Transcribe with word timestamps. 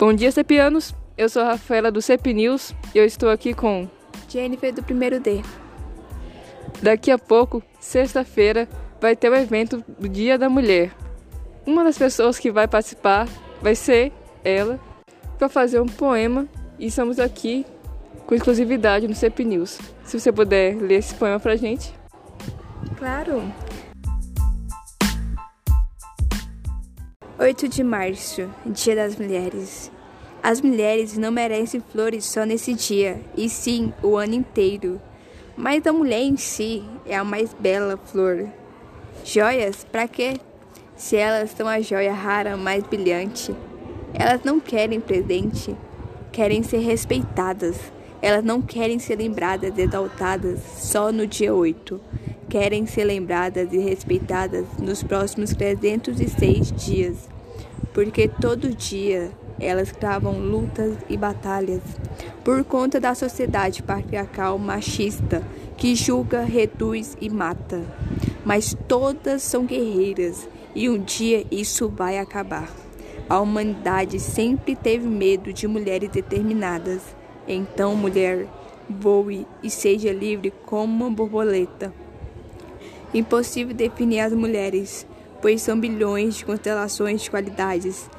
Bom 0.00 0.14
dia, 0.14 0.32
Cepianos! 0.32 0.94
Eu 1.14 1.28
sou 1.28 1.42
a 1.42 1.48
Rafaela 1.48 1.92
do 1.92 2.00
Cep 2.00 2.32
News 2.32 2.74
e 2.94 2.98
eu 2.98 3.04
estou 3.04 3.28
aqui 3.28 3.52
com 3.52 3.86
Jennifer 4.30 4.72
do 4.72 4.82
primeiro 4.82 5.20
D. 5.20 5.42
Daqui 6.80 7.10
a 7.10 7.18
pouco, 7.18 7.62
sexta-feira, 7.78 8.66
vai 8.98 9.14
ter 9.14 9.30
o 9.30 9.34
evento 9.34 9.84
do 9.98 10.08
Dia 10.08 10.38
da 10.38 10.48
Mulher. 10.48 10.90
Uma 11.66 11.84
das 11.84 11.98
pessoas 11.98 12.38
que 12.38 12.50
vai 12.50 12.66
participar 12.66 13.28
vai 13.60 13.74
ser 13.74 14.10
ela 14.42 14.80
para 15.38 15.50
fazer 15.50 15.80
um 15.80 15.86
poema 15.86 16.48
e 16.78 16.86
estamos 16.86 17.18
aqui 17.18 17.66
com 18.26 18.34
exclusividade 18.34 19.06
no 19.06 19.14
Cep 19.14 19.44
News. 19.44 19.78
Se 20.02 20.18
você 20.18 20.32
puder 20.32 20.76
ler 20.76 21.00
esse 21.00 21.14
poema 21.14 21.38
pra 21.38 21.56
gente. 21.56 21.92
Claro. 22.96 23.42
8 27.40 27.68
de 27.68 27.82
março, 27.82 28.50
Dia 28.66 28.94
das 28.94 29.16
Mulheres. 29.16 29.90
As 30.42 30.60
mulheres 30.60 31.18
não 31.18 31.30
merecem 31.30 31.82
flores 31.92 32.24
só 32.24 32.44
nesse 32.44 32.72
dia, 32.72 33.20
e 33.36 33.48
sim 33.48 33.92
o 34.02 34.16
ano 34.16 34.34
inteiro. 34.34 35.00
Mas 35.56 35.86
a 35.86 35.92
mulher 35.92 36.22
em 36.22 36.36
si 36.36 36.82
é 37.04 37.16
a 37.16 37.24
mais 37.24 37.52
bela 37.52 37.96
flor. 37.96 38.48
Joias, 39.24 39.84
para 39.84 40.08
quê? 40.08 40.40
Se 40.96 41.16
elas 41.16 41.50
são 41.50 41.68
a 41.68 41.80
joia 41.80 42.12
rara 42.12 42.56
mais 42.56 42.82
brilhante. 42.84 43.54
Elas 44.14 44.42
não 44.42 44.58
querem 44.58 45.00
presente, 45.00 45.76
querem 46.32 46.62
ser 46.62 46.78
respeitadas. 46.78 47.76
Elas 48.22 48.44
não 48.44 48.62
querem 48.62 48.98
ser 48.98 49.16
lembradas 49.16 49.76
e 49.76 49.82
exaltadas 49.82 50.60
só 50.78 51.12
no 51.12 51.26
dia 51.26 51.54
8 51.54 52.00
querem 52.50 52.84
ser 52.84 53.04
lembradas 53.04 53.72
e 53.72 53.78
respeitadas 53.78 54.66
nos 54.76 55.04
próximos 55.04 55.54
306 55.54 56.72
dias, 56.72 57.28
porque 57.94 58.26
todo 58.26 58.74
dia 58.74 59.30
elas 59.60 59.92
travam 59.92 60.38
lutas 60.38 60.94
e 61.08 61.16
batalhas 61.16 61.82
por 62.44 62.64
conta 62.64 62.98
da 62.98 63.14
sociedade 63.14 63.82
patriarcal 63.82 64.58
machista 64.58 65.42
que 65.76 65.94
julga, 65.94 66.42
reduz 66.42 67.16
e 67.20 67.30
mata. 67.30 67.82
Mas 68.44 68.76
todas 68.88 69.42
são 69.42 69.64
guerreiras 69.64 70.48
e 70.74 70.88
um 70.88 70.98
dia 70.98 71.44
isso 71.50 71.88
vai 71.88 72.18
acabar. 72.18 72.68
A 73.28 73.40
humanidade 73.40 74.18
sempre 74.18 74.74
teve 74.74 75.06
medo 75.06 75.52
de 75.52 75.68
mulheres 75.68 76.10
determinadas. 76.10 77.00
Então, 77.46 77.94
mulher, 77.94 78.46
voe 78.88 79.46
e 79.62 79.70
seja 79.70 80.12
livre 80.12 80.52
como 80.66 81.06
uma 81.06 81.10
borboleta. 81.14 81.92
Impossível 83.14 83.74
definir 83.74 84.20
as 84.20 84.32
mulheres, 84.32 85.06
pois 85.40 85.62
são 85.62 85.78
bilhões 85.78 86.36
de 86.36 86.44
constelações 86.44 87.22
de 87.22 87.30
qualidades. 87.30 88.10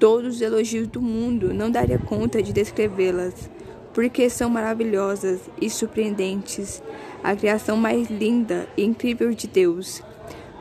Todos 0.00 0.36
os 0.36 0.40
elogios 0.40 0.88
do 0.88 1.02
mundo 1.02 1.52
não 1.52 1.70
daria 1.70 1.98
conta 1.98 2.42
de 2.42 2.54
descrevê-las, 2.54 3.50
porque 3.92 4.30
são 4.30 4.48
maravilhosas 4.48 5.40
e 5.60 5.68
surpreendentes, 5.68 6.82
a 7.22 7.36
criação 7.36 7.76
mais 7.76 8.08
linda 8.08 8.66
e 8.78 8.82
incrível 8.82 9.30
de 9.34 9.46
Deus. 9.46 10.02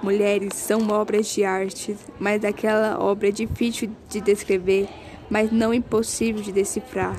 Mulheres 0.03 0.55
são 0.55 0.85
obras 0.89 1.27
de 1.27 1.45
arte, 1.45 1.95
mas 2.19 2.43
aquela 2.43 2.99
obra 2.99 3.29
é 3.29 3.31
difícil 3.31 3.89
de 4.09 4.19
descrever, 4.19 4.89
mas 5.29 5.53
não 5.53 5.73
impossível 5.73 6.41
de 6.41 6.51
decifrar. 6.51 7.17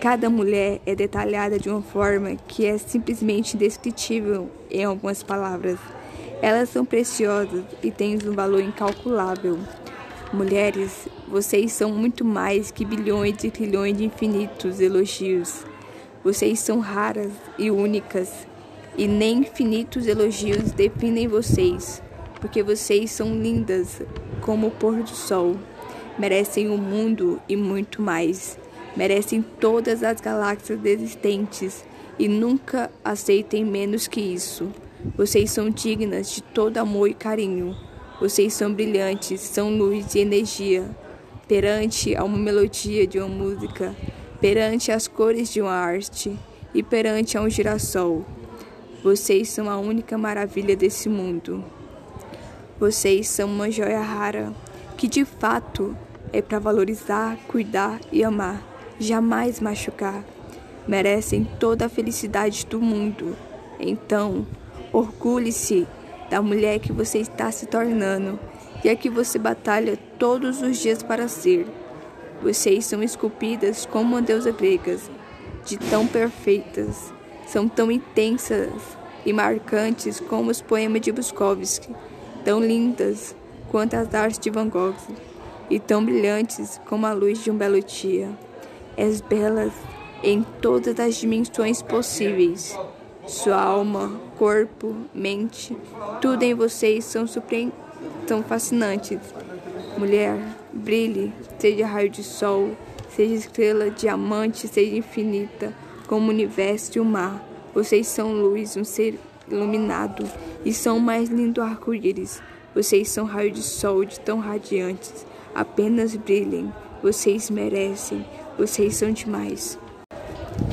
Cada 0.00 0.28
mulher 0.28 0.80
é 0.84 0.96
detalhada 0.96 1.60
de 1.60 1.70
uma 1.70 1.80
forma 1.80 2.34
que 2.48 2.66
é 2.66 2.76
simplesmente 2.76 3.54
indescritível 3.54 4.50
em 4.68 4.82
algumas 4.82 5.22
palavras. 5.22 5.78
Elas 6.42 6.70
são 6.70 6.84
preciosas 6.84 7.62
e 7.84 7.92
têm 7.92 8.16
um 8.16 8.32
valor 8.32 8.60
incalculável. 8.60 9.60
Mulheres, 10.32 11.08
vocês 11.28 11.72
são 11.72 11.92
muito 11.92 12.24
mais 12.24 12.70
que 12.70 12.86
bilhões 12.86 13.44
e 13.44 13.50
trilhões 13.50 13.98
de 13.98 14.06
infinitos 14.06 14.80
elogios. 14.80 15.62
Vocês 16.24 16.58
são 16.58 16.80
raras 16.80 17.32
e 17.58 17.70
únicas, 17.70 18.46
e 18.96 19.06
nem 19.06 19.40
infinitos 19.40 20.06
elogios 20.06 20.72
definem 20.72 21.28
vocês, 21.28 22.02
porque 22.40 22.62
vocês 22.62 23.10
são 23.10 23.34
lindas 23.34 24.00
como 24.40 24.68
o 24.68 24.70
pôr 24.70 25.02
do 25.02 25.10
sol. 25.10 25.54
Merecem 26.18 26.70
o 26.70 26.78
mundo 26.78 27.38
e 27.46 27.54
muito 27.54 28.00
mais. 28.00 28.58
Merecem 28.96 29.42
todas 29.42 30.02
as 30.02 30.18
galáxias 30.18 30.82
existentes 30.82 31.84
e 32.18 32.26
nunca 32.26 32.90
aceitem 33.04 33.66
menos 33.66 34.08
que 34.08 34.22
isso. 34.22 34.70
Vocês 35.14 35.50
são 35.50 35.68
dignas 35.68 36.30
de 36.30 36.42
todo 36.42 36.78
amor 36.78 37.10
e 37.10 37.14
carinho. 37.14 37.76
Vocês 38.22 38.52
são 38.52 38.72
brilhantes, 38.72 39.40
são 39.40 39.76
luz 39.76 40.14
e 40.14 40.20
energia. 40.20 40.88
Perante 41.48 42.14
a 42.14 42.22
uma 42.22 42.38
melodia 42.38 43.04
de 43.04 43.18
uma 43.18 43.26
música, 43.26 43.96
perante 44.40 44.92
as 44.92 45.08
cores 45.08 45.52
de 45.52 45.60
uma 45.60 45.72
arte 45.72 46.38
e 46.72 46.84
perante 46.84 47.36
a 47.36 47.40
um 47.40 47.50
girassol. 47.50 48.24
Vocês 49.02 49.48
são 49.48 49.68
a 49.68 49.76
única 49.76 50.16
maravilha 50.16 50.76
desse 50.76 51.08
mundo. 51.08 51.64
Vocês 52.78 53.28
são 53.28 53.48
uma 53.48 53.68
joia 53.72 54.00
rara 54.00 54.54
que 54.96 55.08
de 55.08 55.24
fato 55.24 55.96
é 56.32 56.40
para 56.40 56.60
valorizar, 56.60 57.36
cuidar 57.48 57.98
e 58.12 58.22
amar, 58.22 58.62
jamais 59.00 59.58
machucar. 59.58 60.24
Merecem 60.86 61.44
toda 61.58 61.86
a 61.86 61.88
felicidade 61.88 62.66
do 62.66 62.80
mundo. 62.80 63.36
Então, 63.80 64.46
Orgulhe-se 64.92 65.86
da 66.32 66.40
mulher 66.40 66.78
que 66.78 66.94
você 66.94 67.18
está 67.18 67.52
se 67.52 67.66
tornando 67.66 68.40
e 68.82 68.88
a 68.88 68.96
que 68.96 69.10
você 69.10 69.38
batalha 69.38 69.98
todos 70.18 70.62
os 70.62 70.78
dias 70.78 71.02
para 71.02 71.28
ser. 71.28 71.66
Vocês 72.42 72.86
são 72.86 73.02
esculpidas 73.02 73.84
como 73.84 74.14
uma 74.14 74.22
deusa 74.22 74.50
grega, 74.50 74.96
de 75.62 75.76
tão 75.76 76.06
perfeitas, 76.06 77.12
são 77.46 77.68
tão 77.68 77.92
intensas 77.92 78.72
e 79.26 79.32
marcantes 79.34 80.20
como 80.20 80.50
os 80.50 80.62
poemas 80.62 81.02
de 81.02 81.12
Bukowski, 81.12 81.94
tão 82.42 82.60
lindas 82.60 83.36
quanto 83.70 83.92
as 83.92 84.14
artes 84.14 84.38
de 84.38 84.48
Van 84.48 84.70
Gogh 84.70 84.96
e 85.68 85.78
tão 85.78 86.02
brilhantes 86.02 86.80
como 86.86 87.04
a 87.04 87.12
luz 87.12 87.44
de 87.44 87.50
um 87.50 87.58
belo 87.58 87.82
dia. 87.82 88.30
És 88.96 89.20
belas 89.20 89.74
em 90.22 90.42
todas 90.62 90.98
as 90.98 91.14
dimensões 91.16 91.82
possíveis. 91.82 92.74
Sua 93.26 93.60
alma, 93.60 94.20
corpo, 94.36 94.96
mente, 95.14 95.76
tudo 96.20 96.42
em 96.42 96.54
vocês 96.54 97.04
são, 97.04 97.26
surpre... 97.26 97.72
são 98.26 98.42
fascinantes. 98.42 99.20
Mulher, 99.96 100.38
brilhe, 100.72 101.32
seja 101.58 101.86
raio 101.86 102.10
de 102.10 102.24
sol, 102.24 102.70
seja 103.14 103.34
estrela, 103.34 103.90
diamante, 103.90 104.66
seja 104.66 104.96
infinita, 104.96 105.72
como 106.06 106.26
o 106.26 106.30
universo 106.30 106.98
e 106.98 107.00
o 107.00 107.04
mar. 107.04 107.44
Vocês 107.72 108.08
são 108.08 108.32
luz, 108.32 108.76
um 108.76 108.84
ser 108.84 109.18
iluminado, 109.48 110.28
e 110.64 110.72
são 110.72 110.96
o 110.96 111.00
mais 111.00 111.28
lindo 111.28 111.62
arco-íris. 111.62 112.42
Vocês 112.74 113.08
são 113.08 113.24
raio 113.24 113.50
de 113.50 113.62
sol 113.62 114.04
de 114.04 114.18
tão 114.18 114.40
radiantes. 114.40 115.26
Apenas 115.54 116.16
brilhem. 116.16 116.72
Vocês 117.02 117.50
merecem. 117.50 118.24
Vocês 118.58 118.96
são 118.96 119.10
demais. 119.10 119.78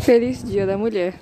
Feliz 0.01 0.43
Dia 0.43 0.65
da 0.65 0.77
Mulher! 0.77 1.19